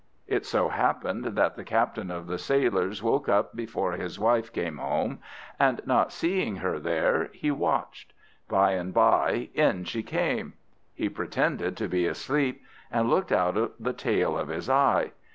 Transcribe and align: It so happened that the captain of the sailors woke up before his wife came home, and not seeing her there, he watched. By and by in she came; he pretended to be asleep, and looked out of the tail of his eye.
It 0.25 0.47
so 0.47 0.69
happened 0.69 1.25
that 1.35 1.55
the 1.55 1.63
captain 1.63 2.09
of 2.09 2.25
the 2.25 2.39
sailors 2.39 3.03
woke 3.03 3.29
up 3.29 3.55
before 3.55 3.91
his 3.91 4.17
wife 4.19 4.51
came 4.51 4.77
home, 4.79 5.19
and 5.59 5.79
not 5.85 6.11
seeing 6.11 6.55
her 6.55 6.79
there, 6.79 7.29
he 7.33 7.51
watched. 7.51 8.11
By 8.49 8.71
and 8.71 8.95
by 8.95 9.49
in 9.53 9.83
she 9.83 10.01
came; 10.01 10.53
he 10.95 11.07
pretended 11.07 11.77
to 11.77 11.87
be 11.87 12.07
asleep, 12.07 12.63
and 12.91 13.11
looked 13.11 13.31
out 13.31 13.55
of 13.55 13.73
the 13.79 13.93
tail 13.93 14.35
of 14.39 14.47
his 14.47 14.71
eye. 14.71 15.11